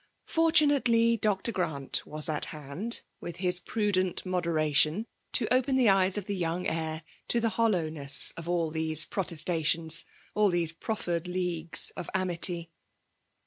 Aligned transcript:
Fortonately, 0.25 1.15
Dr. 1.15 1.51
Grant 1.51 2.07
was 2.07 2.27
at 2.27 2.45
hand, 2.45 3.03
with 3.19 3.35
his 3.35 3.59
prudent 3.59 4.25
moderation, 4.25 5.05
to 5.33 5.47
open 5.53 5.75
the 5.75 5.89
eyes 5.89 6.17
of 6.17 6.25
the 6.25 6.35
young 6.35 6.65
heir 6.65 7.03
to 7.27 7.39
the 7.39 7.49
hoUowness 7.49 8.33
of 8.35 8.49
all 8.49 8.71
these 8.71 9.05
protester 9.05 9.63
tions— 9.63 10.03
aU 10.35 10.49
these 10.49 10.71
proffered 10.71 11.27
leagues 11.27 11.91
of 11.95 12.09
amity. 12.15 12.71